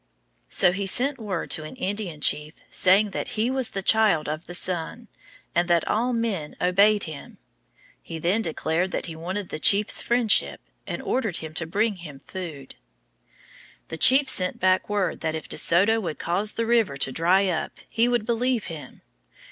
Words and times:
So 0.49 0.71
he 0.71 0.87
sent 0.87 1.19
word 1.19 1.51
to 1.51 1.63
an 1.63 1.75
Indian 1.75 2.21
chief 2.21 2.55
saying 2.71 3.11
that 3.11 3.27
he 3.37 3.51
was 3.51 3.69
the 3.69 3.83
child 3.83 4.27
of 4.27 4.47
the 4.47 4.55
sun, 4.55 5.09
and 5.53 5.67
that 5.67 5.87
all 5.87 6.11
men 6.11 6.55
obeyed 6.59 7.03
him. 7.03 7.37
He 8.01 8.17
then 8.17 8.41
declared 8.41 8.89
that 8.89 9.05
he 9.05 9.15
wanted 9.15 9.49
the 9.49 9.59
chief's 9.59 10.01
friendship, 10.01 10.59
and 10.87 11.03
ordered 11.03 11.37
him 11.37 11.53
to 11.53 11.67
bring 11.67 11.97
him 11.97 12.17
food. 12.17 12.73
The 13.89 13.97
chief 13.97 14.27
sent 14.27 14.59
back 14.59 14.89
word 14.89 15.19
that 15.19 15.35
if 15.35 15.47
De 15.47 15.59
Soto 15.59 15.99
would 15.99 16.17
cause 16.17 16.53
the 16.53 16.65
river 16.65 16.97
to 16.97 17.11
dry 17.11 17.45
up 17.47 17.73
he 17.87 18.07
would 18.07 18.25
believe 18.25 18.65
him. 18.73 19.03